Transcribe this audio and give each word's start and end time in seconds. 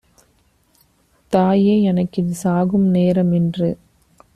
"தாயே 1.33 1.75
எனக்கிது 1.91 2.33
சாகும் 2.43 2.87
நேரம்"என்று 2.89 3.69